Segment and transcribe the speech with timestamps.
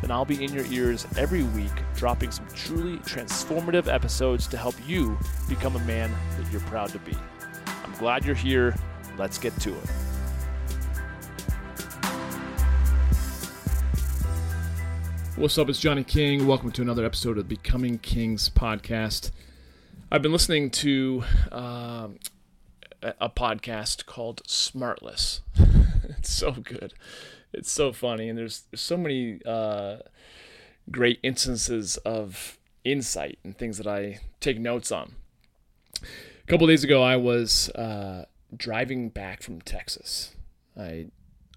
[0.00, 4.74] then I'll be in your ears every week, dropping some truly transformative episodes to help
[4.86, 7.16] you become a man that you're proud to be.
[7.84, 8.76] I'm glad you're here.
[9.16, 9.90] Let's get to it.
[15.34, 15.68] What's up?
[15.68, 16.46] It's Johnny King.
[16.46, 19.32] Welcome to another episode of Becoming Kings podcast.
[20.10, 22.08] I've been listening to uh,
[23.02, 25.40] a podcast called Smartless.
[26.18, 26.94] it's so good
[27.52, 29.98] it's so funny, and there's, so many uh,
[30.90, 35.14] great instances of insight and things that I take notes on.
[36.02, 38.24] A couple days ago, I was uh,
[38.56, 40.34] driving back from Texas.
[40.78, 41.06] I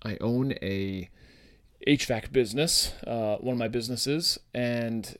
[0.03, 1.09] I own a
[1.87, 5.17] HVAC business, uh, one of my businesses, and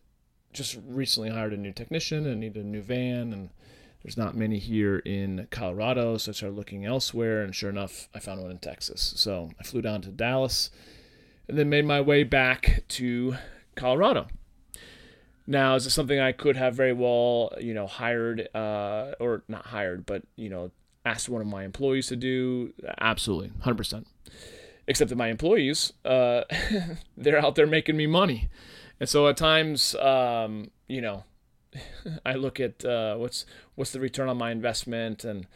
[0.53, 3.49] just recently hired a new technician and needed a new van and
[4.03, 8.19] there's not many here in Colorado, so I started looking elsewhere, and sure enough, I
[8.19, 9.13] found one in Texas.
[9.15, 10.71] So I flew down to Dallas
[11.47, 13.35] and then made my way back to
[13.75, 14.27] Colorado.
[15.45, 19.67] Now, is this something I could have very well, you know, hired, uh, or not
[19.67, 20.71] hired, but, you know,
[21.05, 22.73] asked one of my employees to do?
[22.99, 24.05] Absolutely, 100%.
[24.87, 26.43] Except that my employees, uh,
[27.17, 28.49] they're out there making me money.
[28.99, 31.23] And so at times, um, you know,
[32.25, 35.47] I look at uh, what's what's the return on my investment and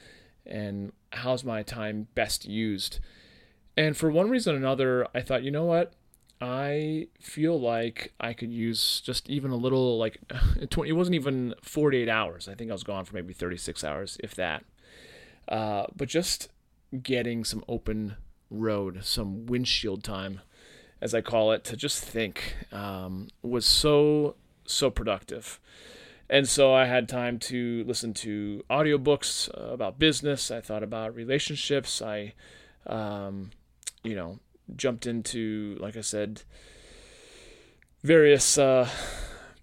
[0.45, 2.99] and how's my time best used.
[3.77, 5.93] And for one reason or another, I thought, you know what?
[6.39, 10.19] I feel like I could use just even a little like
[10.69, 12.47] 20, it wasn't even 48 hours.
[12.47, 14.63] I think I was gone for maybe 36 hours, if that.
[15.47, 16.49] Uh, but just
[17.01, 18.15] getting some open
[18.49, 20.41] road, some windshield time,
[21.01, 25.59] as I call it, to just think um, was so so productive.
[26.29, 30.49] And so I had time to listen to audiobooks uh, about business.
[30.49, 32.01] I thought about relationships.
[32.01, 32.33] I,
[32.87, 33.51] um,
[34.03, 34.39] you know,
[34.75, 36.41] jumped into, like I said,
[38.03, 38.89] various uh,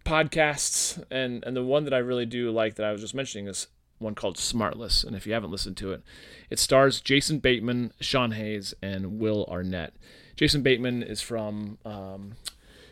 [0.04, 1.02] podcasts.
[1.10, 3.66] And, and the one that I really do like that I was just mentioning is
[3.98, 5.04] one called Smartless.
[5.04, 6.02] And if you haven't listened to it,
[6.48, 9.94] it stars Jason Bateman, Sean Hayes, and Will Arnett.
[10.36, 12.34] Jason Bateman is from, um,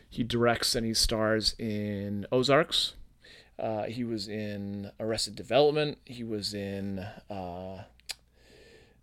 [0.08, 2.94] he directs and he stars in Ozarks
[3.60, 5.98] uh, he was in Arrested Development.
[6.04, 7.84] He was in uh,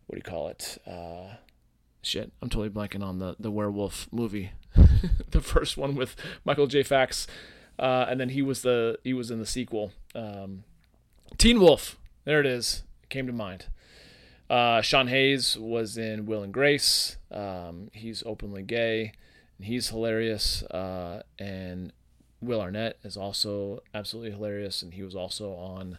[0.08, 0.78] what do you call it?
[0.88, 1.36] Uh,
[2.02, 4.52] shit, I'm totally blanking on the the werewolf movie,
[5.32, 6.82] the first one with Michael J.
[6.84, 7.28] Fox,
[7.78, 10.64] uh, and then he was the he was in the sequel, um,
[11.38, 11.98] Teen Wolf.
[12.26, 12.84] There it is.
[13.04, 13.68] It came to mind.
[14.50, 17.18] Uh, Sean Hayes was in Will and Grace.
[17.30, 19.12] Um, he's openly gay,
[19.60, 20.64] he's hilarious.
[20.64, 21.92] Uh, and
[22.42, 25.98] Will Arnett is also absolutely hilarious, and he was also on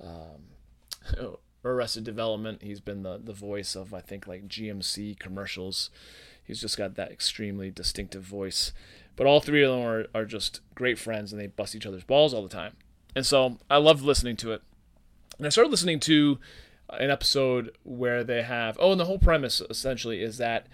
[0.00, 2.62] um, Arrested Development.
[2.62, 5.90] He's been the the voice of I think like GMC commercials.
[6.42, 8.72] He's just got that extremely distinctive voice.
[9.16, 12.04] But all three of them are, are just great friends, and they bust each other's
[12.04, 12.76] balls all the time.
[13.14, 14.62] And so I loved listening to it.
[15.38, 16.38] And I started listening to
[16.90, 20.66] an episode where they have oh, and the whole premise essentially is that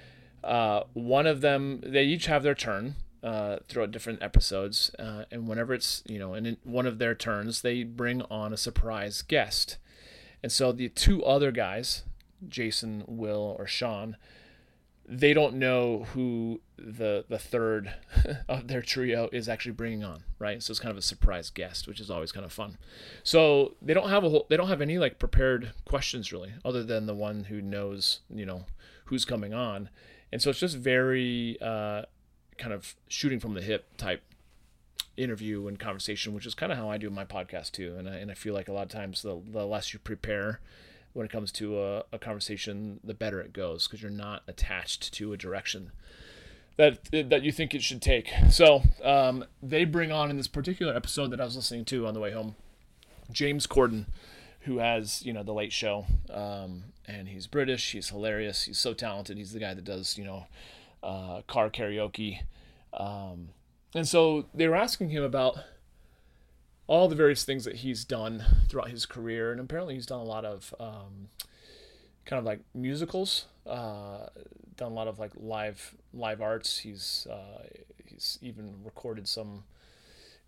[0.45, 5.47] uh, one of them they each have their turn uh, throughout different episodes, uh, and
[5.47, 9.78] whenever it's you know in one of their turns, they bring on a surprise guest,
[10.43, 12.03] and so the two other guys,
[12.49, 14.16] Jason, Will, or Sean,
[15.06, 17.94] they don't know who the the third
[18.49, 20.62] of their trio is actually bringing on, right?
[20.62, 22.77] So it's kind of a surprise guest, which is always kind of fun.
[23.22, 26.82] So they don't have a whole, they don't have any like prepared questions really, other
[26.82, 28.66] than the one who knows, you know,
[29.06, 29.91] who's coming on,
[30.32, 31.56] and so it's just very.
[31.61, 32.03] Uh,
[32.62, 34.23] kind of shooting from the hip type
[35.17, 37.97] interview and conversation, which is kind of how I do my podcast too.
[37.99, 40.61] And I, and I feel like a lot of times the, the less you prepare
[41.12, 45.12] when it comes to a, a conversation, the better it goes because you're not attached
[45.14, 45.91] to a direction
[46.76, 48.31] that that you think it should take.
[48.50, 52.14] So um, they bring on in this particular episode that I was listening to on
[52.14, 52.55] the way home,
[53.31, 54.06] James Corden,
[54.61, 57.93] who has you know the Late Show, um, and he's British.
[57.93, 58.64] He's hilarious.
[58.64, 59.37] He's so talented.
[59.37, 60.47] He's the guy that does you know
[61.02, 62.40] uh, car karaoke.
[62.93, 63.49] Um,
[63.94, 65.58] and so they were asking him about
[66.87, 69.52] all the various things that he's done throughout his career.
[69.52, 71.28] And apparently he's done a lot of um,
[72.25, 74.26] kind of like musicals, uh,
[74.76, 76.78] done a lot of like live live arts.
[76.78, 77.66] He's uh,
[78.04, 79.64] he's even recorded some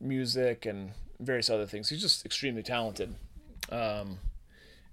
[0.01, 1.89] music and various other things.
[1.89, 3.15] He's just extremely talented.
[3.71, 4.19] Um,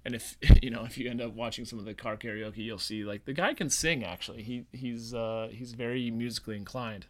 [0.04, 2.78] and if you know if you end up watching some of the car karaoke, you'll
[2.78, 4.04] see like the guy can sing.
[4.04, 7.06] Actually, he he's uh, he's very musically inclined.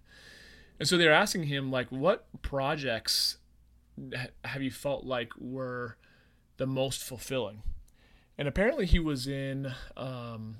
[0.79, 3.37] And so they're asking him like, what projects
[4.45, 5.97] have you felt like were
[6.57, 7.63] the most fulfilling?
[8.37, 10.57] And apparently he was in um,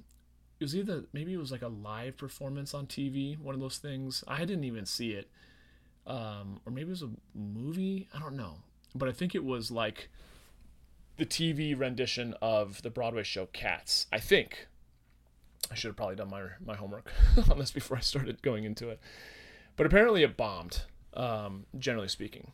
[0.61, 3.79] it was either maybe it was like a live performance on TV, one of those
[3.79, 4.23] things.
[4.29, 5.29] I didn't even see it,
[6.07, 8.09] um, or maybe it was a movie.
[8.15, 8.59] I don't know,
[8.95, 10.09] but I think it was like
[11.23, 14.07] the TV rendition of the Broadway show Cats.
[14.13, 14.67] I think
[15.71, 17.13] I should have probably done my my homework
[17.51, 18.99] on this before I started going into it,
[19.77, 20.83] but apparently it bombed.
[21.15, 22.51] Um, generally speaking,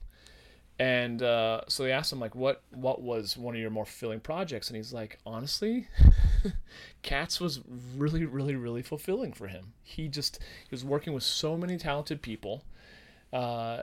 [0.78, 4.20] and uh, so they asked him like, "What what was one of your more fulfilling
[4.20, 5.88] projects?" And he's like, "Honestly,
[7.02, 7.60] Cats was
[7.96, 9.72] really, really, really fulfilling for him.
[9.82, 12.64] He just he was working with so many talented people,
[13.32, 13.82] uh,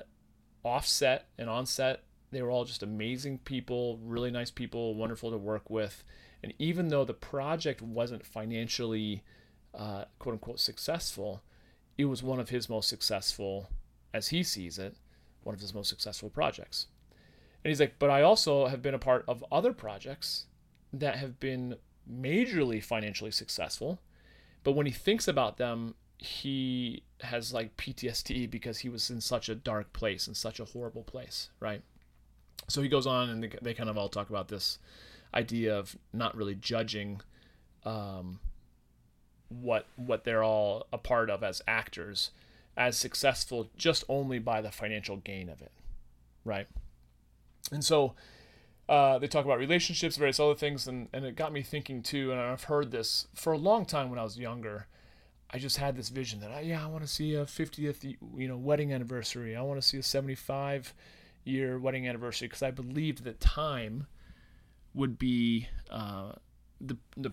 [0.64, 2.04] offset and on set.
[2.32, 6.04] They were all just amazing people, really nice people, wonderful to work with.
[6.44, 9.24] And even though the project wasn't financially,
[9.74, 11.44] uh, quote unquote, successful,
[11.98, 13.70] it was one of his most successful,
[14.14, 14.96] as he sees it."
[15.46, 16.88] one of his most successful projects.
[17.64, 20.48] And he's like, but I also have been a part of other projects
[20.92, 21.78] that have been
[22.12, 24.00] majorly financially successful.
[24.64, 29.50] But when he thinks about them, he has like PTSD because he was in such
[29.50, 31.82] a dark place, in such a horrible place, right?
[32.68, 34.80] So he goes on and they kind of all talk about this
[35.34, 37.22] idea of not really judging
[37.84, 38.40] um,
[39.50, 42.32] what what they're all a part of as actors
[42.78, 45.72] as successful just only by the financial gain of it,
[46.44, 46.68] right?
[47.72, 48.16] And so
[48.88, 52.32] uh, they talk about relationships, various other things, and, and it got me thinking too.
[52.32, 54.88] And I've heard this for a long time when I was younger.
[55.50, 58.48] I just had this vision that, oh, yeah, I want to see a 50th, you
[58.48, 59.56] know, wedding anniversary.
[59.56, 60.94] I want to see a 75
[61.46, 64.08] year wedding anniversary because I believed that time
[64.94, 66.34] would be uh,
[66.82, 67.32] the the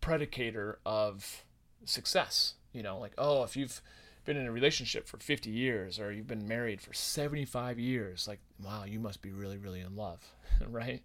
[0.00, 1.44] predicator of
[1.84, 2.54] success.
[2.72, 3.82] You know, like oh, if you've
[4.24, 8.38] been in a relationship for 50 years or you've been married for 75 years like
[8.62, 10.20] wow you must be really really in love
[10.68, 11.02] right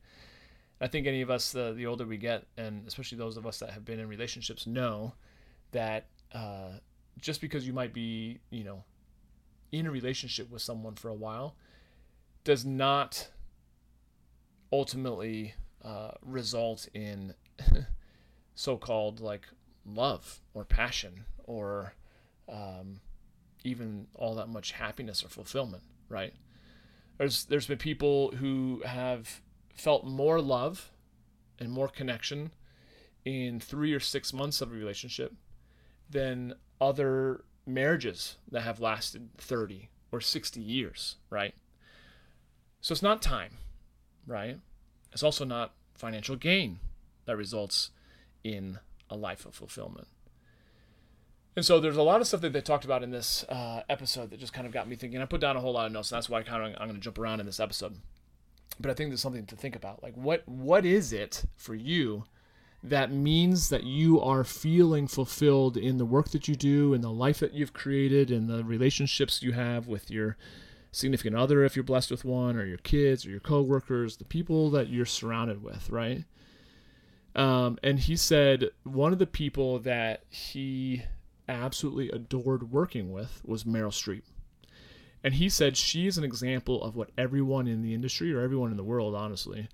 [0.80, 3.60] i think any of us the, the older we get and especially those of us
[3.60, 5.14] that have been in relationships know
[5.72, 6.70] that uh,
[7.20, 8.84] just because you might be you know
[9.72, 11.56] in a relationship with someone for a while
[12.48, 13.28] does not
[14.72, 15.54] ultimately
[15.84, 17.34] uh, result in
[18.56, 19.46] so-called like
[19.86, 21.94] love or passion or
[22.48, 23.02] um,
[23.66, 26.34] even all that much happiness or fulfillment, right?
[27.18, 29.42] There's there's been people who have
[29.74, 30.94] felt more love
[31.60, 32.52] and more connection
[33.26, 35.34] in three or six months of a relationship
[36.10, 41.54] than other marriages that have lasted 30 or 60 years, right?
[42.88, 43.52] So it's not time,
[44.26, 44.60] right?
[45.12, 46.80] It's also not financial gain
[47.26, 47.90] that results
[48.46, 48.80] in
[49.10, 50.08] a life of fulfillment.
[51.58, 54.30] And so there's a lot of stuff that they talked about in this uh, episode
[54.30, 55.22] that just kind of got me thinking.
[55.22, 56.88] I put down a whole lot of notes, and that's why I kind of I'm
[56.88, 57.94] going to jump around in this episode.
[58.80, 60.02] But I think there's something to think about.
[60.02, 62.24] Like, what what is it for you
[62.82, 67.12] that means that you are feeling fulfilled in the work that you do, in the
[67.12, 70.38] life that you've created, in the relationships you have with your
[70.98, 74.70] significant other, if you're blessed with one, or your kids, or your coworkers, the people
[74.72, 76.26] that you're surrounded with, right?
[77.36, 81.04] Um, and he said one of the people that he
[81.48, 84.24] absolutely adored working with was Meryl Streep.
[85.24, 88.72] And he said she is an example of what everyone in the industry, or everyone
[88.72, 89.68] in the world, honestly,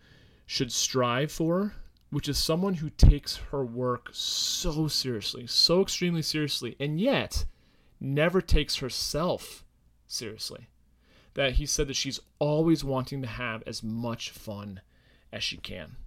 [0.45, 1.73] should strive for,
[2.09, 7.45] which is someone who takes her work so seriously, so extremely seriously, and yet
[7.99, 9.63] never takes herself
[10.07, 10.67] seriously.
[11.35, 14.81] That he said that she's always wanting to have as much fun
[15.31, 15.97] as she can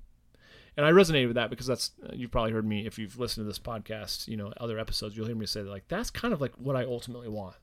[0.76, 3.48] and I resonated with that because that's you've probably heard me if you've listened to
[3.48, 6.40] this podcast, you know, other episodes, you'll hear me say that, like that's kind of
[6.40, 7.56] like what I ultimately want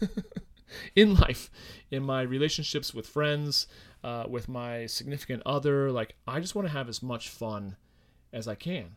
[0.96, 1.50] in life,
[1.90, 3.66] in my relationships with friends,
[4.04, 5.90] uh, with my significant other.
[5.90, 7.76] Like I just want to have as much fun
[8.32, 8.96] as I can,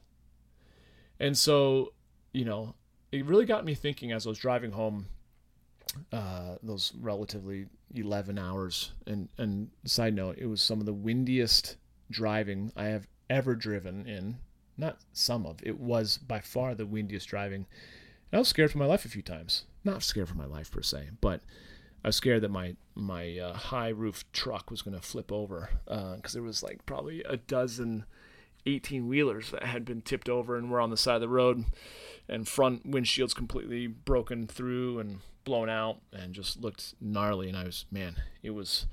[1.20, 1.94] and so
[2.34, 2.76] you know,
[3.12, 5.08] it really got me thinking as I was driving home.
[6.12, 11.78] Uh, those relatively 11 hours and and side note it was some of the windiest
[12.10, 14.38] driving I have ever driven in.
[14.78, 15.60] Not some of.
[15.64, 17.66] It was by far the windiest driving.
[18.32, 19.66] And I was scared for my life a few times.
[19.84, 21.42] Not scared for my life per se, but
[22.04, 25.70] I was scared that my my uh, high roof truck was going to flip over
[25.86, 28.06] because uh, there was like probably a dozen
[28.66, 31.66] 18 wheelers that had been tipped over and were on the side of the road,
[32.28, 37.48] and front windshields completely broken through and blown out and just looked gnarly.
[37.48, 38.86] And I was, man, it was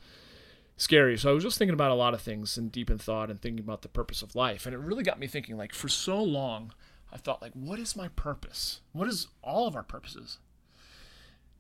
[0.79, 1.19] scary.
[1.19, 3.39] So I was just thinking about a lot of things and deep in thought and
[3.39, 4.65] thinking about the purpose of life.
[4.65, 6.73] And it really got me thinking, like, for so long,
[7.13, 8.81] I thought, like, what is my purpose?
[8.93, 10.39] What is all of our purposes?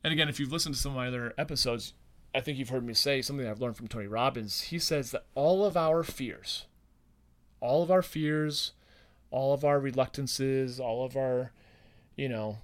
[0.03, 1.95] And again, if you've listened to some of my other episodes,
[2.35, 4.63] I think you've heard me say something I've learned from Tony Robbins.
[4.63, 6.67] He says that all of our fears,
[7.61, 8.73] all of our fears,
[9.31, 11.53] all of our reluctances, all of our,
[12.17, 12.59] you know,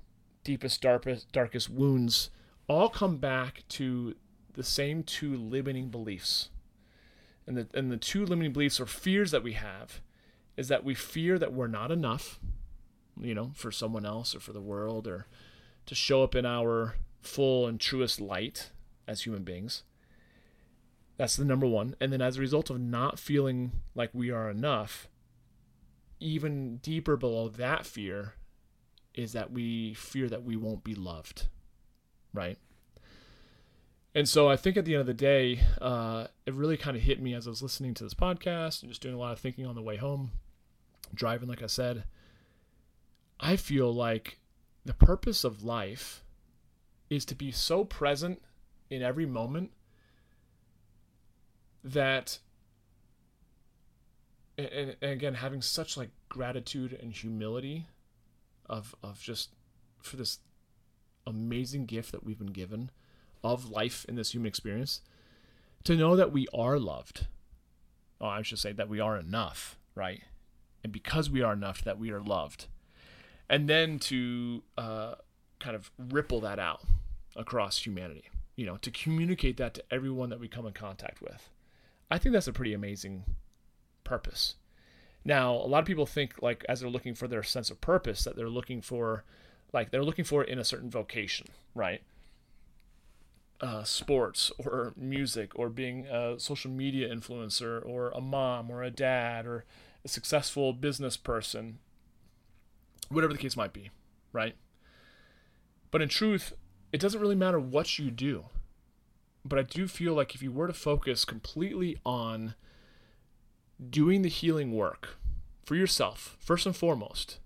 [0.45, 2.31] deepest, darkest, darkest wounds
[2.69, 4.15] all come back to
[4.55, 6.51] the same two limiting beliefs.
[7.47, 10.01] And the, and the two limiting beliefs or fears that we have
[10.57, 12.39] is that we fear that we're not enough,
[13.21, 15.27] you know, for someone else or for the world or
[15.87, 18.71] to show up in our full and truest light
[19.07, 19.83] as human beings.
[21.17, 21.97] That's the number one.
[22.01, 25.09] And then as a result of not feeling like we are enough,
[26.19, 28.35] even deeper below that fear
[29.15, 31.47] is that we fear that we won't be loved,
[32.33, 32.59] right?
[34.15, 37.03] And so I think at the end of the day, uh, it really kind of
[37.03, 39.39] hit me as I was listening to this podcast and just doing a lot of
[39.39, 40.33] thinking on the way home,
[41.15, 42.05] driving, like I said.
[43.39, 44.39] I feel like
[44.85, 46.25] the purpose of life
[47.09, 48.43] is to be so present
[48.89, 49.71] in every moment
[51.83, 52.39] that
[54.59, 57.87] and, and again having such like gratitude and humility
[58.71, 59.51] of of just
[60.01, 60.39] for this
[61.27, 62.91] amazing gift that we've been given
[63.45, 65.03] of life in this human experience
[65.85, 67.27] to know that we are loved.
[68.21, 70.23] Oh i should say that we are enough right?
[70.83, 72.67] And because we are enough that we are loved.
[73.49, 75.15] And then to uh,
[75.59, 76.81] kind of ripple that out
[77.37, 78.25] across humanity
[78.57, 81.49] you know to communicate that to everyone that we come in contact with.
[82.11, 83.25] I think that's a pretty amazing
[84.05, 84.57] purpose
[85.25, 88.25] now, a lot of people think like as they're looking for their sense of purpose
[88.25, 89.25] that they're looking for
[89.73, 92.03] like they're looking for it in a certain vocation, right?
[93.61, 98.91] Uh, sports or music or being a social media influencer or a mom or a
[98.91, 99.65] dad or
[100.05, 101.79] a successful business person,
[103.11, 103.91] whatever the case might be,
[104.33, 104.55] right?
[105.91, 106.55] But in truth,
[106.93, 108.47] it doesn't really matter what you do.
[109.45, 112.55] But I do feel like if you were to focus completely on
[113.89, 115.17] doing the healing work
[115.65, 117.39] for yourself, first and foremost,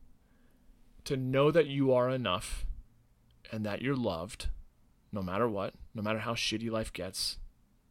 [1.04, 2.64] to know that you are enough
[3.52, 4.48] and that you're loved
[5.12, 7.38] no matter what, no matter how shitty life gets,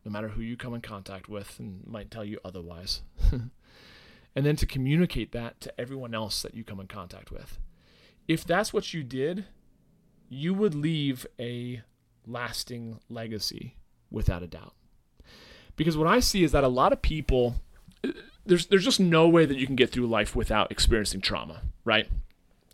[0.03, 3.01] no matter who you come in contact with and might tell you otherwise.
[3.31, 7.59] and then to communicate that to everyone else that you come in contact with.
[8.27, 9.45] If that's what you did,
[10.27, 11.81] you would leave a
[12.25, 13.77] lasting legacy
[14.09, 14.73] without a doubt.
[15.75, 17.55] Because what I see is that a lot of people
[18.45, 22.07] there's there's just no way that you can get through life without experiencing trauma, right?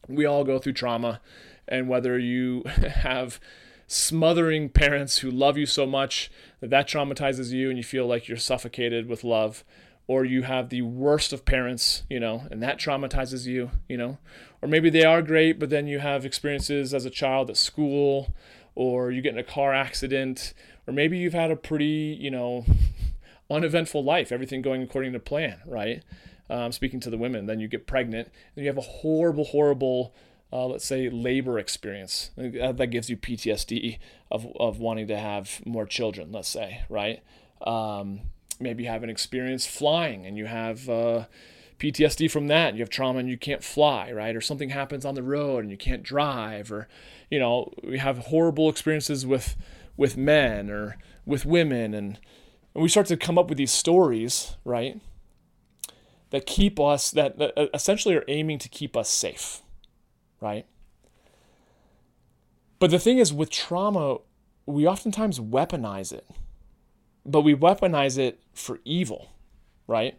[0.07, 1.21] We all go through trauma,
[1.67, 3.39] and whether you have
[3.87, 8.27] smothering parents who love you so much that that traumatizes you and you feel like
[8.27, 9.63] you're suffocated with love,
[10.07, 14.17] or you have the worst of parents, you know, and that traumatizes you, you know,
[14.61, 18.33] or maybe they are great, but then you have experiences as a child at school,
[18.75, 20.53] or you get in a car accident,
[20.87, 22.65] or maybe you've had a pretty, you know,
[23.49, 26.03] uneventful life, everything going according to plan, right?
[26.49, 30.13] Um, speaking to the women, then you get pregnant, and you have a horrible, horrible,
[30.51, 33.99] uh, let's say, labor experience that gives you PTSD
[34.31, 37.21] of, of wanting to have more children, let's say, right?
[37.61, 38.21] Um,
[38.59, 41.25] maybe you have an experience flying and you have uh,
[41.79, 42.73] PTSD from that.
[42.75, 44.35] You have trauma and you can't fly, right?
[44.35, 46.87] Or something happens on the road and you can't drive, or
[47.29, 49.55] you know, we have horrible experiences with
[49.95, 52.19] with men or with women and
[52.79, 55.01] and we start to come up with these stories, right?
[56.29, 59.61] That keep us, that, that uh, essentially are aiming to keep us safe,
[60.39, 60.65] right?
[62.79, 64.19] But the thing is, with trauma,
[64.65, 66.25] we oftentimes weaponize it,
[67.25, 69.33] but we weaponize it for evil,
[69.85, 70.17] right?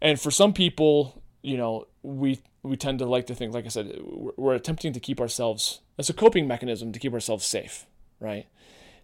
[0.00, 3.70] And for some people, you know, we we tend to like to think, like I
[3.70, 3.98] said,
[4.36, 7.86] we're attempting to keep ourselves as a coping mechanism to keep ourselves safe,
[8.20, 8.46] right?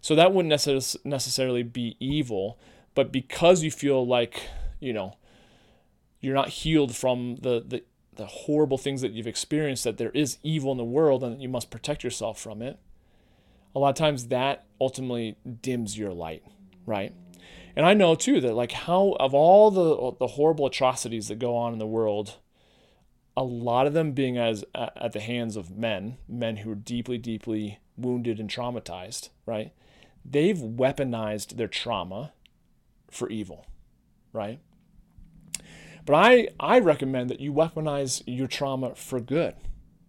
[0.01, 2.57] So that wouldn't necess- necessarily be evil,
[2.95, 4.43] but because you feel like,
[4.79, 5.17] you know,
[6.21, 7.83] you're not healed from the, the,
[8.15, 11.49] the horrible things that you've experienced, that there is evil in the world and you
[11.49, 12.77] must protect yourself from it,
[13.75, 16.43] a lot of times that ultimately dims your light,
[16.85, 17.13] right?
[17.75, 21.55] And I know too that like how of all the the horrible atrocities that go
[21.55, 22.35] on in the world,
[23.37, 27.17] a lot of them being as at the hands of men, men who are deeply,
[27.17, 29.71] deeply wounded and traumatized, right?
[30.29, 32.33] They've weaponized their trauma
[33.09, 33.65] for evil,
[34.31, 34.59] right?
[36.05, 39.55] But I, I recommend that you weaponize your trauma for good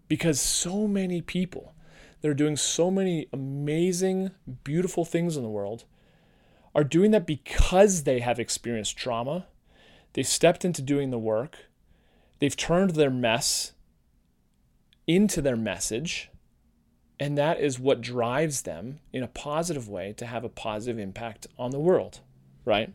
[0.09, 1.75] because so many people
[2.21, 4.31] that are doing so many amazing,
[4.65, 5.85] beautiful things in the world
[6.75, 9.47] are doing that because they have experienced trauma.
[10.12, 11.59] They've stepped into doing the work.
[12.39, 13.73] They've turned their mess
[15.07, 16.31] into their message.
[17.21, 21.47] And that is what drives them in a positive way to have a positive impact
[21.59, 22.21] on the world,
[22.65, 22.95] right?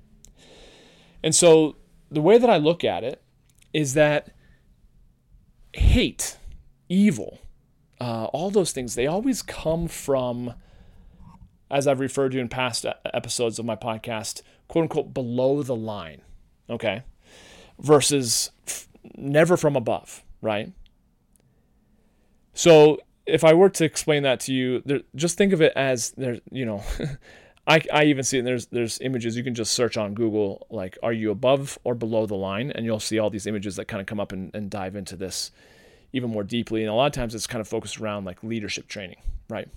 [1.24, 1.76] And so
[2.10, 3.22] the way that I look at it
[3.72, 4.32] is that
[5.74, 6.38] hate,
[6.90, 7.40] evil,
[8.02, 10.56] uh, all those things, they always come from,
[11.70, 16.22] as I've referred to in past episodes of my podcast, quote unquote, below the line,
[16.68, 17.04] okay?
[17.80, 20.72] Versus f- never from above, right?
[22.56, 26.12] So if I were to explain that to you, there, just think of it as
[26.12, 26.84] there, you know,
[27.68, 28.46] I, I even see it.
[28.46, 32.26] There's there's images you can just search on Google like are you above or below
[32.26, 34.70] the line, and you'll see all these images that kind of come up and, and
[34.70, 35.52] dive into this
[36.14, 36.82] even more deeply.
[36.82, 39.18] And a lot of times it's kind of focused around like leadership training,
[39.50, 39.68] right?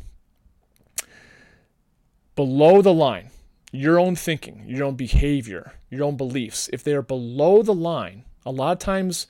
[2.36, 3.30] Below the line,
[3.72, 8.24] your own thinking, your own behavior, your own beliefs, if they are below the line,
[8.46, 9.26] a lot of times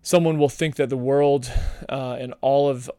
[0.00, 1.52] someone will think that the world
[1.88, 2.90] uh, and all of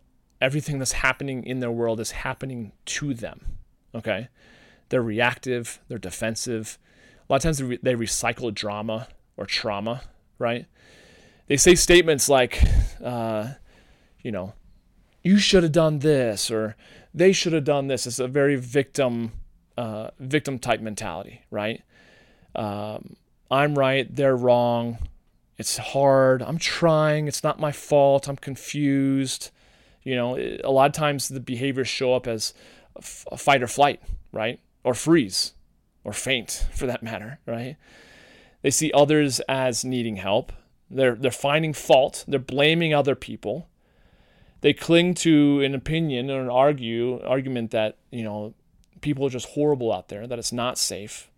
[0.41, 3.57] everything that's happening in their world is happening to them.
[3.93, 4.29] Okay?
[4.89, 6.77] They're reactive, they're defensive.
[7.27, 10.01] A lot of times they, re- they recycle drama or trauma,
[10.37, 10.65] right?
[11.47, 12.61] They say statements like,
[13.03, 13.53] uh,
[14.21, 14.53] you know,
[15.23, 16.75] you should have done this or
[17.13, 18.05] they should have done this.
[18.05, 19.31] It's a very victim,
[19.77, 21.81] uh, victim type mentality, right?
[22.53, 23.15] Um,
[23.49, 24.97] I'm right, they're wrong.
[25.57, 26.41] It's hard.
[26.41, 27.27] I'm trying.
[27.27, 28.27] It's not my fault.
[28.27, 29.51] I'm confused.
[30.05, 32.53] You know, a lot of times the behaviors show up as
[32.95, 34.61] a fight or flight, right?
[34.85, 35.53] Or freeze
[36.05, 37.75] or faint for that matter, right?
[38.61, 40.53] They see others as needing help.
[40.89, 42.23] They're, they're finding fault.
[42.27, 43.67] They're blaming other people.
[44.61, 48.53] They cling to an opinion or an argue argument that, you know,
[49.01, 51.29] people are just horrible out there, that it's not safe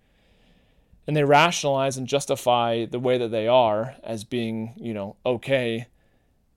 [1.08, 5.88] and they rationalize and justify the way that they are as being, you know, okay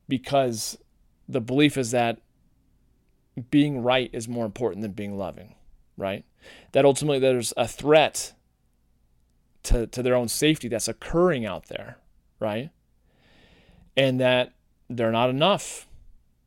[0.08, 0.76] because
[1.30, 2.18] the belief is that
[3.50, 5.54] being right is more important than being loving,
[5.96, 6.24] right?
[6.72, 8.34] That ultimately there's a threat
[9.64, 11.98] to, to their own safety that's occurring out there,
[12.40, 12.70] right?
[13.96, 14.54] And that
[14.88, 15.86] they're not enough.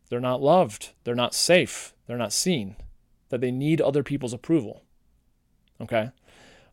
[0.09, 0.91] They're not loved.
[1.03, 1.93] They're not safe.
[2.05, 2.75] They're not seen.
[3.29, 4.83] That they need other people's approval.
[5.79, 6.11] Okay?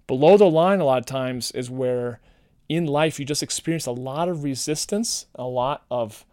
[0.07, 2.21] Below the line, a lot of times, is where
[2.69, 6.27] in life you just experience a lot of resistance, a lot of,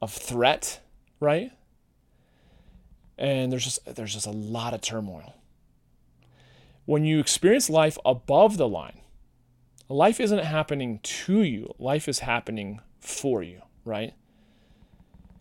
[0.00, 0.80] of threat,
[1.18, 1.52] right?
[3.18, 5.34] And there's just there's just a lot of turmoil.
[6.86, 9.00] When you experience life above the line,
[9.88, 14.14] life isn't happening to you, life is happening for you, right?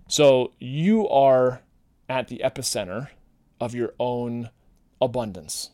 [0.08, 1.62] So you are
[2.10, 3.10] at the epicenter
[3.62, 4.50] of your own
[5.02, 5.69] abundance.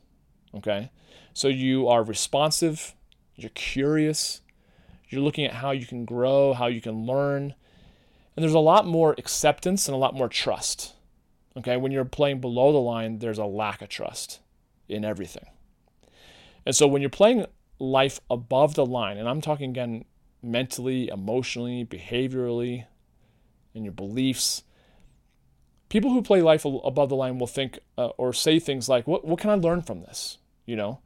[0.54, 0.91] Okay?
[1.34, 2.95] So you are responsive,
[3.36, 4.41] you're curious,
[5.10, 7.56] you're looking at how you can grow, how you can learn.
[8.36, 10.93] And there's a lot more acceptance and a lot more trust.
[11.58, 11.78] Okay?
[11.78, 14.39] When you're playing below the line, there's a lack of trust
[14.89, 15.45] in everything.
[16.65, 17.45] And so when you're playing
[17.80, 20.06] life above the line, and I'm talking again
[20.41, 22.86] mentally, emotionally, behaviorally,
[23.74, 24.63] and your beliefs,
[25.89, 29.26] people who play life above the line will think uh, or say things like, what,
[29.26, 30.38] what can I learn from this?
[30.65, 31.00] You know,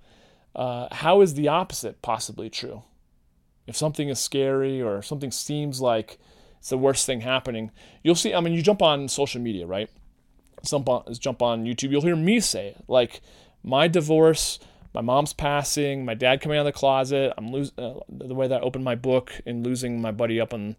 [0.55, 2.83] uh, how is the opposite possibly true?
[3.67, 6.17] If something is scary or something seems like
[6.59, 7.71] it's the worst thing happening,
[8.03, 8.33] you'll see.
[8.33, 9.89] I mean, you jump on social media, right?
[10.65, 11.91] Jump on, jump on YouTube.
[11.91, 13.21] You'll hear me say like
[13.63, 14.59] my divorce,
[14.93, 17.33] my mom's passing, my dad coming out of the closet.
[17.37, 20.53] I'm losing uh, the way that I opened my book and losing my buddy up
[20.53, 20.75] on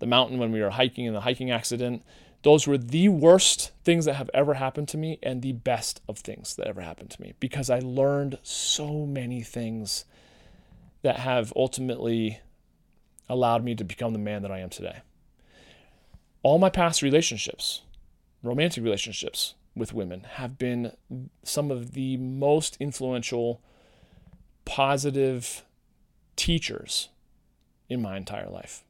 [0.00, 2.02] the mountain when we were hiking in the hiking accident.
[2.42, 6.18] Those were the worst things that have ever happened to me and the best of
[6.18, 10.06] things that ever happened to me because I learned so many things
[11.02, 12.40] that have ultimately
[13.28, 15.02] allowed me to become the man that I am today.
[16.42, 17.82] All my past relationships,
[18.42, 20.92] romantic relationships with women, have been
[21.42, 23.60] some of the most influential,
[24.64, 25.64] positive
[26.36, 27.08] teachers
[27.88, 28.84] in my entire life.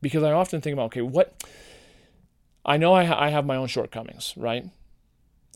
[0.00, 1.42] Because I often think about, okay, what
[2.64, 4.64] I know I, ha- I have my own shortcomings, right?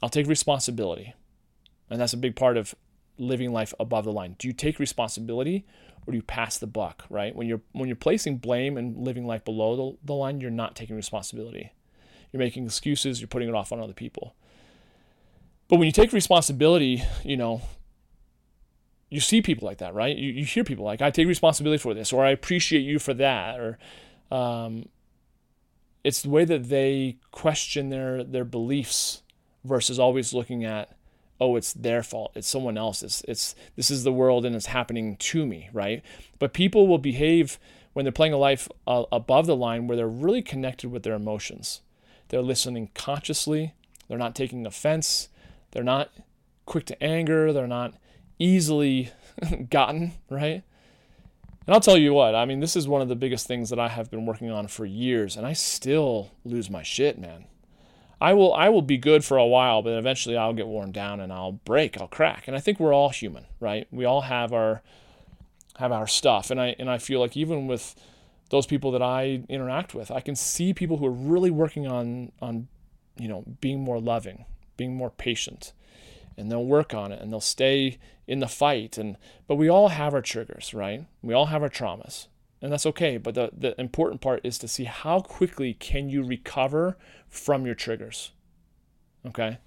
[0.03, 1.15] I'll take responsibility.
[1.89, 2.75] And that's a big part of
[3.23, 4.37] living life above the line.
[4.39, 5.65] Do you take responsibility
[6.07, 7.35] or do you pass the buck, right?
[7.35, 10.75] When you're when you're placing blame and living life below the, the line, you're not
[10.75, 11.73] taking responsibility.
[12.33, 14.35] You're making excuses, you're putting it off on other people.
[15.69, 17.63] But when you take responsibility, you know,
[19.09, 20.17] you see people like that, right?
[20.17, 23.15] You, you hear people like, I take responsibility for this, or I appreciate you for
[23.15, 23.79] that, or
[24.31, 24.89] um,
[26.03, 29.23] it's the way that they question their their beliefs
[29.65, 30.97] versus always looking at
[31.43, 35.17] oh it's their fault it's someone else's it's this is the world and it's happening
[35.17, 36.03] to me right?
[36.39, 37.59] But people will behave
[37.93, 41.15] when they're playing a life uh, above the line where they're really connected with their
[41.15, 41.83] emotions.
[42.29, 43.75] They're listening consciously
[44.09, 45.29] they're not taking offense
[45.73, 46.11] they're not
[46.67, 47.95] quick to anger they're not
[48.39, 49.11] easily
[49.71, 50.63] gotten right?
[51.67, 53.79] And I'll tell you what, I mean, this is one of the biggest things that
[53.79, 57.45] I have been working on for years, and I still lose my shit, man.
[58.23, 61.21] I will I will be good for a while, but eventually I'll get worn down
[61.21, 62.47] and I'll break, I'll crack.
[62.47, 63.89] And I think we're all human, right?
[63.91, 64.83] We all have our
[65.77, 66.51] have our stuff.
[66.51, 67.97] And I and I feel like even with
[68.51, 72.31] those people that I interact with, I can see people who are really working on
[72.41, 72.69] on
[73.19, 74.45] you know, being more loving,
[74.77, 75.73] being more patient,
[76.37, 79.89] and they'll work on it and they'll stay in the fight and but we all
[79.89, 82.29] have our triggers right we all have our traumas
[82.63, 86.23] and that's okay but the, the important part is to see how quickly can you
[86.23, 86.97] recover
[87.29, 88.33] from your triggers
[89.27, 89.59] okay?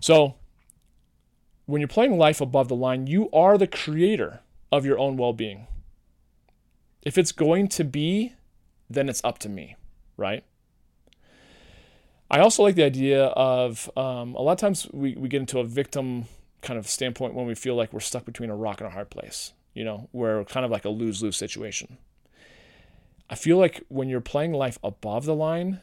[0.00, 0.34] So
[1.66, 4.40] when you're playing life above the line you are the creator
[4.72, 5.66] of your own well-being.
[7.02, 8.34] If it's going to be
[8.90, 9.76] then it's up to me
[10.20, 10.44] right?
[12.30, 15.58] I also like the idea of um, a lot of times we, we get into
[15.58, 16.26] a victim
[16.62, 19.10] kind of standpoint when we feel like we're stuck between a rock and a hard
[19.10, 21.98] place, you know, we're kind of like a lose lose situation.
[23.28, 25.80] I feel like when you're playing life above the line,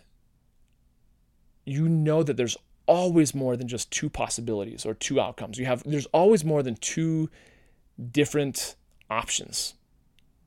[1.65, 5.57] you know that there's always more than just two possibilities or two outcomes.
[5.57, 7.29] You have there's always more than two
[8.11, 8.75] different
[9.09, 9.75] options,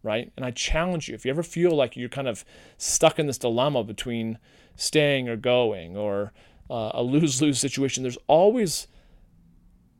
[0.02, 0.32] right?
[0.36, 2.44] And I challenge you if you ever feel like you're kind of
[2.76, 4.38] stuck in this dilemma between
[4.76, 6.32] staying or going or
[6.68, 8.86] uh, a lose lose situation, there's always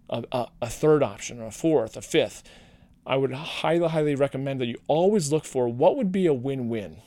[0.09, 2.43] a, a, a third option or a fourth, a fifth.
[3.07, 6.69] I would highly, highly recommend that you always look for what would be a win
[6.69, 6.99] win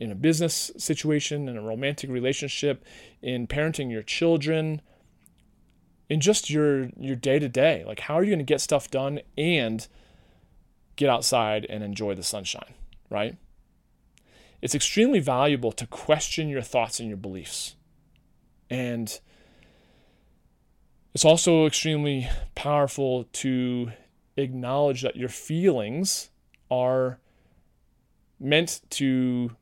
[0.00, 2.84] in a business situation, in a romantic relationship,
[3.22, 4.82] in parenting your children,
[6.08, 7.84] in just your your day to day.
[7.86, 9.86] Like how are you going to get stuff done and
[10.96, 12.74] get outside and enjoy the sunshine,
[13.10, 13.36] right?
[14.64, 17.76] it's extremely valuable to question your thoughts and your beliefs.
[18.70, 19.20] And
[21.12, 23.92] it's also extremely powerful to
[24.36, 26.30] acknowledge that your feelings
[26.70, 27.18] are
[28.40, 29.56] meant to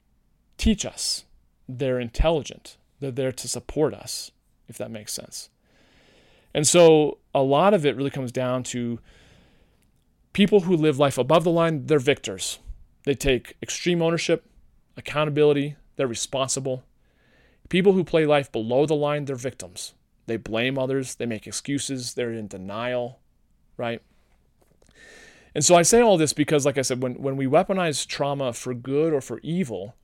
[0.56, 1.24] teach us.
[1.68, 2.76] They're intelligent.
[3.00, 4.30] They're there to support us,
[4.68, 5.50] if that makes sense.
[6.54, 9.00] And so a lot of it really comes down to
[10.32, 12.58] people who live life above the line, they're victors.
[13.04, 14.48] They take extreme ownership,
[14.96, 16.84] accountability, they're responsible.
[17.68, 19.94] People who play life below the line, they're victims.
[20.26, 23.18] They blame others, they make excuses, they're in denial,
[23.76, 24.02] right?
[25.54, 28.52] And so I say all this because, like I said, when, when we weaponize trauma
[28.52, 29.94] for good or for evil,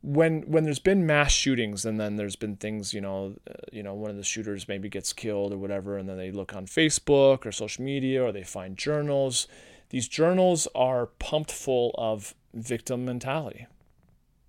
[0.00, 3.82] when when there's been mass shootings and then there's been things, you know, uh, you
[3.82, 6.66] know, one of the shooters maybe gets killed or whatever, and then they look on
[6.66, 9.48] Facebook or social media or they find journals.
[9.90, 13.66] These journals are pumped full of victim mentality,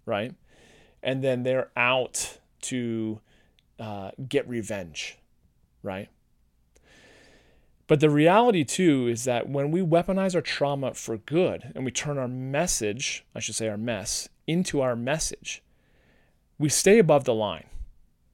[0.05, 0.33] right?
[1.01, 3.21] And then they're out to
[3.79, 5.17] uh, get revenge,
[5.81, 6.09] right?
[7.89, 11.89] But the reality, too, is that when we weaponize our trauma for good and we
[11.89, 15.63] turn our message, I should say our mess, into our message,
[16.59, 17.65] we stay above the line,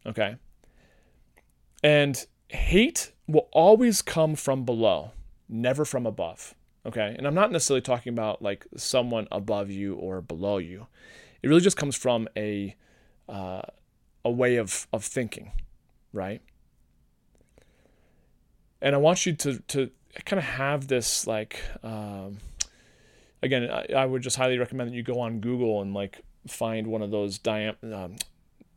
[0.05, 0.35] okay?
[1.81, 5.11] And hate will always come from below,
[5.47, 6.53] never from above.
[6.85, 7.15] Okay.
[7.17, 10.87] And I'm not necessarily talking about like someone above you or below you.
[11.41, 12.75] It really just comes from a,
[13.29, 13.61] uh,
[14.25, 15.53] a way of, of thinking,
[16.11, 16.41] right?
[18.85, 19.89] And I want you to, to
[20.25, 22.37] kind of have this like, um,
[23.41, 26.85] again, I, I, would just highly recommend that you go on Google and like find
[26.85, 28.15] one of those um,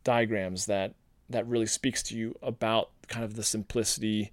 [0.03, 0.95] diagrams that,
[1.29, 4.31] that really speaks to you about kind of the simplicity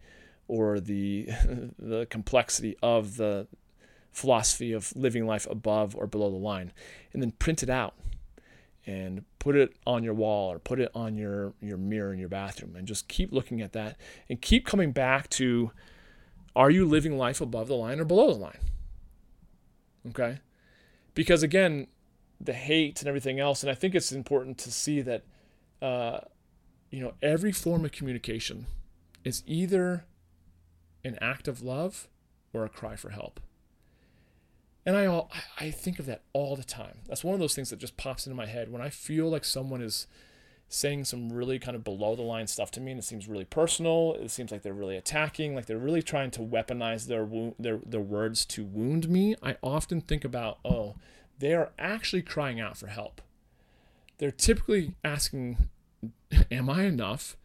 [0.48, 1.28] or the
[1.78, 3.46] the complexity of the
[4.12, 6.72] philosophy of living life above or below the line,
[7.12, 7.94] and then print it out
[8.87, 12.29] and put it on your wall or put it on your, your mirror in your
[12.29, 13.96] bathroom and just keep looking at that
[14.29, 15.72] and keep coming back to
[16.55, 18.61] are you living life above the line or below the line?
[20.09, 20.38] Okay?
[21.14, 21.88] Because again,
[22.40, 25.25] the hate and everything else, and I think it's important to see that,
[25.83, 26.20] uh,
[26.90, 28.66] you know, every form of communication
[29.25, 30.05] is either
[31.05, 32.09] an act of love
[32.53, 33.40] or a cry for help.
[34.87, 36.99] And I, all I think of that all the time.
[37.09, 39.44] That's one of those things that just pops into my head when I feel like
[39.44, 40.07] someone is
[40.68, 43.44] saying some really kind of below the line stuff to me and it seems really
[43.44, 44.16] personal.
[44.20, 48.01] It seems like they're really attacking, like they're really trying to weaponize their their their
[48.01, 49.35] words to wound me.
[49.42, 50.94] I often think about, oh,
[51.38, 53.20] they are actually crying out for help.
[54.18, 55.68] they're typically asking,
[56.51, 57.37] Am I enough?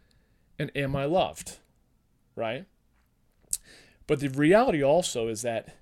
[0.59, 1.57] And am I loved?
[2.35, 2.65] Right?
[4.07, 5.75] But the reality also is that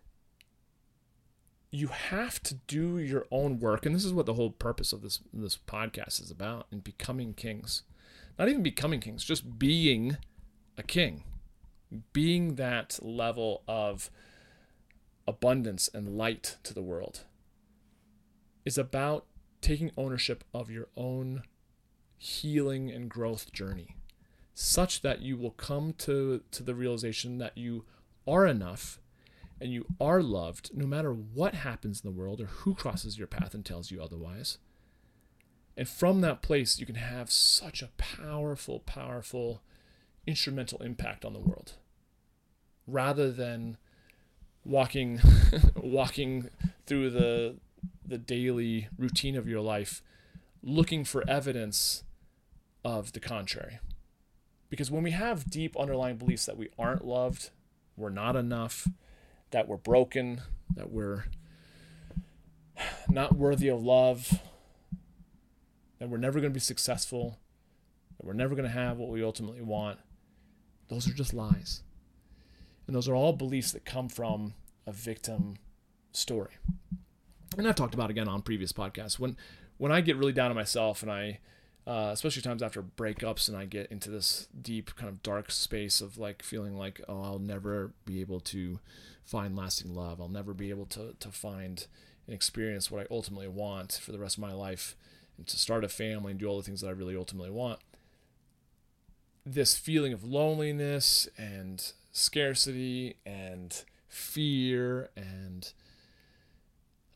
[1.72, 3.86] you have to do your own work.
[3.86, 7.34] And this is what the whole purpose of this, this podcast is about in becoming
[7.34, 7.84] kings.
[8.38, 10.18] Not even becoming kings, just being
[10.78, 11.24] a king,
[12.14, 14.10] being that level of
[15.28, 17.26] abundance and light to the world
[18.66, 19.26] is about
[19.62, 21.44] taking ownership of your own
[22.18, 23.96] healing and growth journey
[24.54, 27.86] such that you will come to, to the realization that you
[28.28, 29.00] are enough
[29.62, 33.28] and you are loved no matter what happens in the world or who crosses your
[33.28, 34.58] path and tells you otherwise.
[35.76, 39.62] And from that place, you can have such a powerful, powerful
[40.28, 41.74] instrumental impact on the world
[42.86, 43.78] rather than
[44.66, 45.20] walking
[45.76, 46.50] walking
[46.86, 47.56] through the
[48.06, 50.02] the daily routine of your life
[50.62, 52.04] looking for evidence
[52.84, 53.80] of the contrary.
[54.70, 57.52] Because when we have deep underlying beliefs that we aren't loved,
[57.96, 58.88] we're not enough,
[59.52, 60.42] that we're broken,
[60.76, 61.26] that we're
[63.10, 64.40] not worthy of love,
[66.00, 67.40] that we're never going to be successful,
[68.18, 70.00] that we're never going to have what we ultimately want,
[70.88, 71.84] those are just lies.
[72.88, 74.54] And those are all beliefs that come from
[74.88, 75.58] a victim
[76.12, 76.54] story.
[77.58, 79.20] And I've talked about again on previous podcasts.
[79.20, 79.38] When
[79.78, 81.40] when I get really down on myself and I
[81.88, 86.02] uh, especially times after breakups and I get into this deep kind of dark space
[86.02, 88.80] of like feeling like oh I'll never be able to
[89.26, 90.20] find lasting love.
[90.22, 91.88] I'll never be able to to find
[92.30, 94.96] and experience what I ultimately want for the rest of my life
[95.36, 97.80] and to start a family and do all the things that I really ultimately want.
[99.44, 105.72] This feeling of loneliness and scarcity and fear and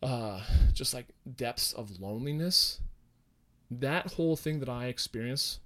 [0.02, 0.42] uh,
[0.74, 2.80] just like depths of loneliness.
[3.80, 5.60] That whole thing that I experience,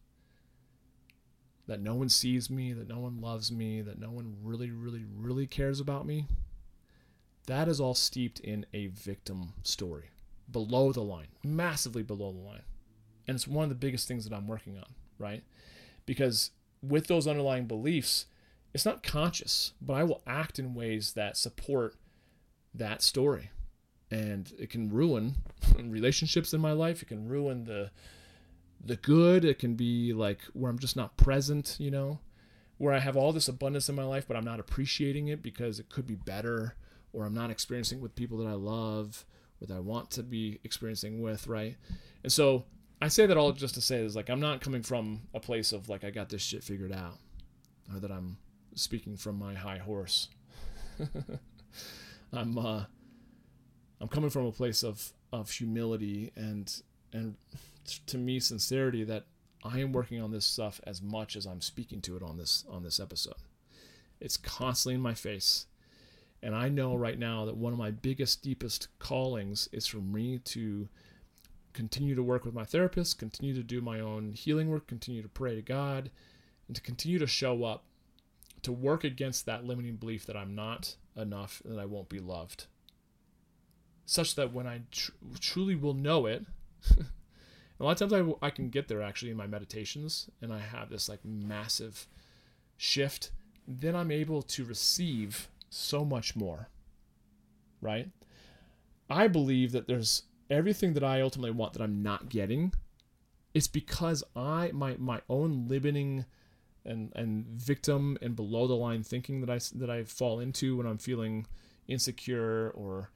[1.67, 5.03] that no one sees me, that no one loves me, that no one really, really,
[5.15, 6.25] really cares about me,
[7.47, 10.11] that is all steeped in a victim story
[10.51, 12.63] below the line, massively below the line.
[13.27, 15.43] And it's one of the biggest things that I'm working on, right?
[16.05, 18.27] Because with those underlying beliefs,
[18.73, 21.95] it's not conscious, but I will act in ways that support
[22.73, 23.49] that story.
[24.09, 25.35] And it can ruin
[25.79, 27.01] relationships in my life.
[27.01, 27.91] It can ruin the
[28.83, 29.43] the good.
[29.43, 32.19] It can be like where I'm just not present, you know,
[32.77, 35.79] where I have all this abundance in my life, but I'm not appreciating it because
[35.79, 36.75] it could be better,
[37.11, 39.25] or I'm not experiencing with people that I love
[39.61, 41.75] or that I want to be experiencing with, right?
[42.23, 42.65] And so
[43.01, 45.71] I say that all just to say is like I'm not coming from a place
[45.71, 47.17] of like I got this shit figured out,
[47.93, 48.37] or that I'm
[48.75, 50.29] speaking from my high horse.
[52.33, 52.85] I'm uh,
[53.99, 56.81] I'm coming from a place of of humility and
[57.13, 57.35] and
[58.05, 59.25] to me sincerity that
[59.63, 62.63] I am working on this stuff as much as I'm speaking to it on this
[62.69, 63.35] on this episode.
[64.19, 65.65] It's constantly in my face.
[66.41, 70.37] And I know right now that one of my biggest, deepest callings is for me
[70.45, 70.87] to
[71.73, 75.29] continue to work with my therapist, continue to do my own healing work, continue to
[75.29, 76.11] pray to God,
[76.67, 77.83] and to continue to show up
[78.63, 82.65] to work against that limiting belief that I'm not enough that I won't be loved.
[84.09, 86.45] Such that when I tr- truly will know it,
[87.79, 90.53] a lot of times I, w- I can get there actually in my meditations and
[90.53, 92.07] I have this like massive
[92.77, 93.31] shift,
[93.67, 96.69] then I'm able to receive so much more.
[97.81, 98.07] Right?
[99.09, 102.71] I believe that there's everything that I ultimately want that I'm not getting.
[103.53, 106.23] It's because I my my own limiting
[106.85, 110.87] and and victim and below the line thinking that I that I fall into when
[110.87, 111.45] I'm feeling
[111.89, 113.09] insecure or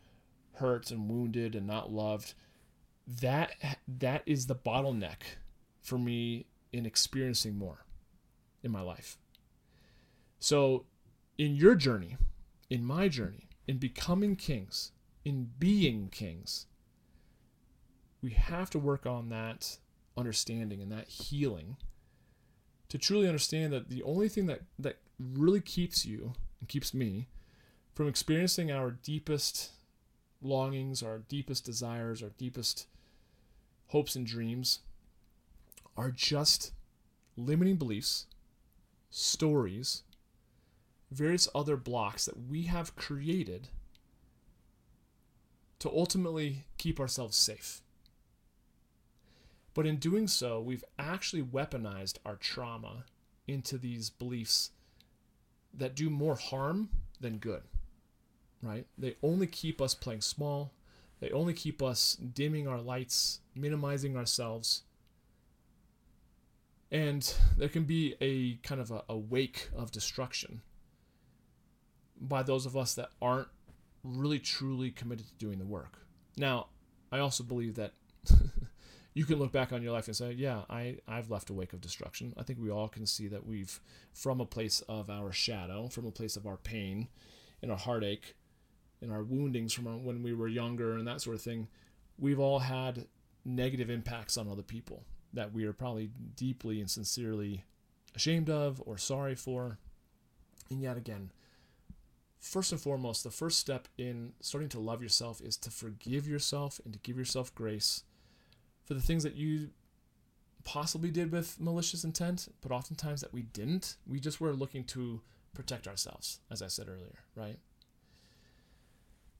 [0.55, 2.33] hurt and wounded and not loved
[3.07, 3.53] that
[3.87, 5.23] that is the bottleneck
[5.81, 7.85] for me in experiencing more
[8.63, 9.17] in my life.
[10.39, 10.85] So
[11.37, 12.17] in your journey
[12.69, 14.91] in my journey in becoming kings
[15.25, 16.67] in being kings
[18.21, 19.77] we have to work on that
[20.15, 21.77] understanding and that healing
[22.89, 27.27] to truly understand that the only thing that, that really keeps you and keeps me
[27.95, 29.71] from experiencing our deepest
[30.41, 32.87] longings, our deepest desires, our deepest
[33.87, 34.79] hopes and dreams
[35.97, 36.71] are just
[37.35, 38.25] limiting beliefs,
[39.09, 40.03] stories,
[41.11, 43.67] various other blocks that we have created
[45.79, 47.81] to ultimately keep ourselves safe.
[49.73, 53.05] But in doing so, we've actually weaponized our trauma
[53.47, 54.71] into these beliefs
[55.73, 57.63] that do more harm than good,
[58.61, 58.85] right?
[58.97, 60.73] They only keep us playing small,
[61.19, 64.83] They only keep us dimming our lights, minimizing ourselves.
[66.91, 70.61] And there can be a kind of a, a wake of destruction
[72.19, 73.47] by those of us that aren't
[74.03, 75.99] really truly committed to doing the work.
[76.37, 76.67] Now,
[77.11, 77.93] I also believe that
[79.13, 81.73] you can look back on your life and say, yeah, I, I've left a wake
[81.73, 82.33] of destruction.
[82.37, 83.79] I think we all can see that we've,
[84.13, 87.07] from a place of our shadow, from a place of our pain
[87.61, 88.35] and our heartache
[89.01, 91.67] and our woundings from when we were younger and that sort of thing,
[92.17, 93.05] we've all had
[93.43, 97.63] negative impacts on other people that we are probably deeply and sincerely
[98.15, 99.79] ashamed of or sorry for.
[100.69, 101.31] And yet again,
[102.39, 106.79] first and foremost, the first step in starting to love yourself is to forgive yourself
[106.83, 108.03] and to give yourself grace
[108.83, 109.69] for the things that you
[110.63, 113.95] possibly did with malicious intent, but oftentimes that we didn't.
[114.05, 115.21] We just were looking to
[115.53, 117.57] protect ourselves, as I said earlier, right?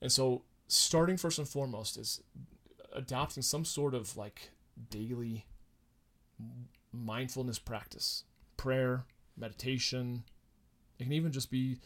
[0.01, 2.21] And so, starting first and foremost is
[2.93, 4.51] adopting some sort of like
[4.89, 5.45] daily
[6.91, 8.23] mindfulness practice,
[8.57, 9.05] prayer,
[9.37, 10.23] meditation.
[10.99, 11.77] It can even just be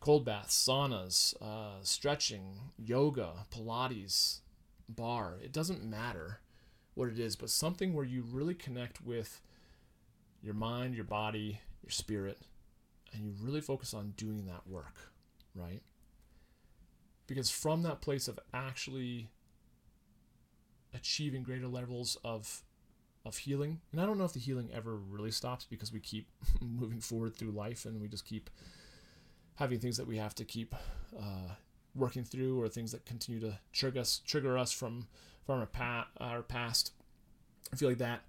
[0.00, 4.40] cold baths, saunas, uh, stretching, yoga, Pilates,
[4.88, 5.38] barre.
[5.42, 6.40] It doesn't matter
[6.94, 9.40] what it is, but something where you really connect with
[10.42, 12.38] your mind, your body, your spirit,
[13.12, 15.12] and you really focus on doing that work,
[15.54, 15.82] right?
[17.30, 19.28] Because from that place of actually
[20.92, 22.64] achieving greater levels of
[23.24, 26.26] of healing, and I don't know if the healing ever really stops because we keep
[26.60, 28.50] moving forward through life and we just keep
[29.54, 30.74] having things that we have to keep
[31.16, 31.54] uh,
[31.94, 35.06] working through or things that continue to trigger us trigger us from
[35.46, 36.90] from our, pa- our past.
[37.72, 38.22] I feel like that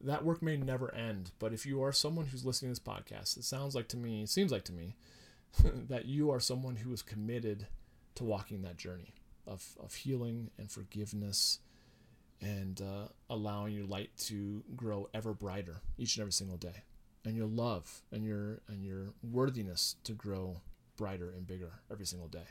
[0.00, 1.30] that work may never end.
[1.38, 4.26] But if you are someone who's listening to this podcast, it sounds like to me,
[4.26, 4.96] seems like to me,
[5.88, 7.68] that you are someone who is committed
[8.14, 9.14] to walking that journey
[9.46, 11.58] of, of healing and forgiveness
[12.40, 16.82] and uh, allowing your light to grow ever brighter each and every single day.
[17.24, 20.60] And your love and your and your worthiness to grow
[20.96, 22.44] brighter and bigger every single day.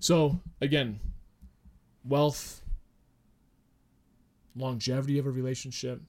[0.00, 0.98] So again
[2.04, 2.62] wealth
[4.56, 6.00] longevity of a relationship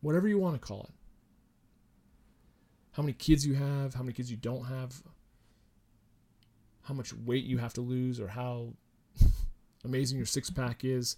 [0.00, 0.94] whatever you want to call it.
[2.92, 5.02] How many kids you have how many kids you don't have
[6.82, 8.68] how much weight you have to lose or how
[9.84, 11.16] amazing your six pack is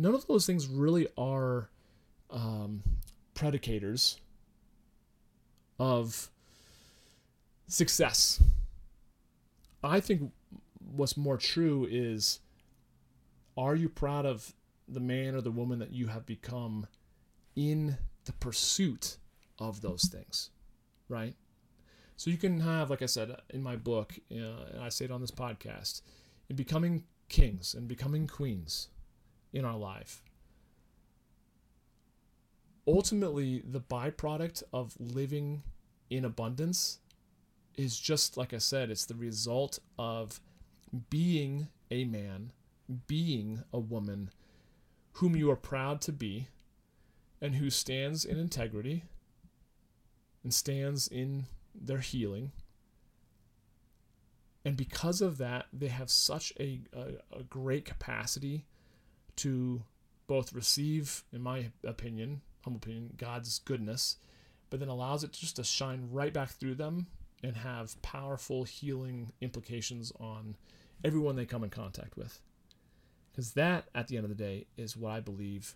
[0.00, 1.68] none of those things really are
[2.30, 2.82] um,
[3.34, 4.16] predicators
[5.78, 6.30] of
[7.66, 8.42] success.
[9.82, 10.32] I think
[10.94, 12.40] what's more true is
[13.56, 14.54] are you proud of
[14.88, 16.86] the man or the woman that you have become
[17.54, 19.18] in the pursuit
[19.58, 20.50] of those things,
[21.08, 21.34] right?
[22.20, 24.34] So you can have, like I said in my book, uh,
[24.74, 26.02] and I say it on this podcast,
[26.50, 28.88] in becoming kings and becoming queens
[29.54, 30.22] in our life.
[32.86, 35.62] Ultimately, the byproduct of living
[36.10, 36.98] in abundance
[37.78, 40.42] is just like I said, it's the result of
[41.08, 42.52] being a man,
[43.06, 44.28] being a woman
[45.12, 46.48] whom you are proud to be,
[47.40, 49.04] and who stands in integrity
[50.42, 52.52] and stands in their healing.
[54.64, 58.66] And because of that, they have such a, a, a great capacity
[59.36, 59.82] to
[60.26, 64.16] both receive, in my opinion, humble opinion, God's goodness
[64.70, 67.08] but then allows it just to shine right back through them
[67.42, 70.56] and have powerful healing implications on
[71.04, 72.40] everyone they come in contact with.
[73.30, 75.74] Because that, at the end of the day, is what I believe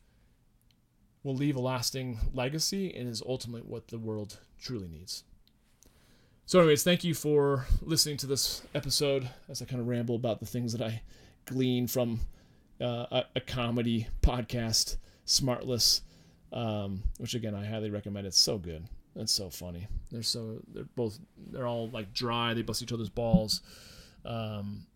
[1.23, 5.25] will leave a lasting legacy and is ultimately what the world truly needs.
[6.47, 10.41] So, anyways, thank you for listening to this episode as I kind of ramble about
[10.41, 11.03] the things that I
[11.47, 12.21] glean from
[12.81, 16.03] uh, a, a comedy podcast, Smartless
[16.55, 18.27] um, which again I highly recommend.
[18.27, 18.85] It's so good.
[19.17, 19.89] It's so funny.
[20.11, 21.19] They're so they're both
[21.51, 22.55] they're all like dry.
[22.55, 23.61] They bust each other's balls.
[24.25, 24.87] Um,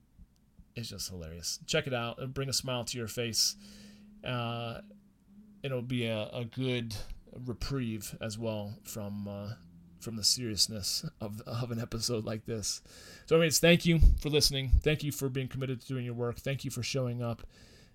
[0.76, 1.58] it's just hilarious.
[1.66, 2.18] Check it out.
[2.18, 3.56] It'll bring a smile to your face.
[4.24, 4.80] Uh,
[5.62, 6.94] it'll be a, a good
[7.44, 9.50] reprieve as well from uh,
[10.00, 12.80] from the seriousness of, of an episode like this.
[13.26, 14.70] So, anyways, thank you for listening.
[14.82, 16.38] Thank you for being committed to doing your work.
[16.38, 17.42] Thank you for showing up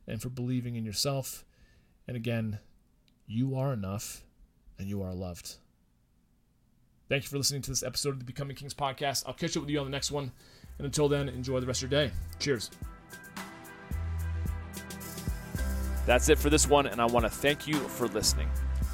[0.08, 1.46] and for believing in yourself.
[2.08, 2.60] And again,
[3.26, 4.24] you are enough
[4.78, 5.56] and you are loved.
[7.10, 9.24] Thank you for listening to this episode of the Becoming Kings podcast.
[9.28, 10.32] I'll catch up with you on the next one.
[10.78, 12.14] And until then, enjoy the rest of your day.
[12.40, 12.72] Cheers.
[16.06, 18.50] That's it for this one, and I want to thank you for listening.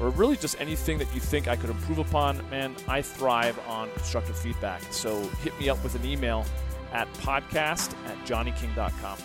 [0.00, 3.90] or really just anything that you think I could improve upon, man, I thrive on
[3.92, 4.82] constructive feedback.
[4.90, 6.44] So hit me up with an email
[6.92, 9.18] at podcast at johnnyking.com.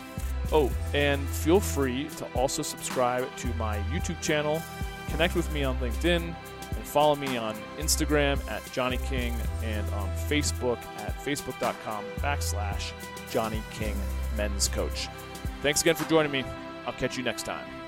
[0.52, 4.62] Oh, and feel free to also subscribe to my YouTube channel,
[5.10, 6.36] connect with me on LinkedIn,
[6.76, 12.92] and follow me on Instagram at Johnny King and on Facebook at facebook.com backslash
[13.32, 13.96] Johnny King
[14.36, 15.08] Men's Coach.
[15.62, 16.44] Thanks again for joining me.
[16.86, 17.83] I'll catch you next time.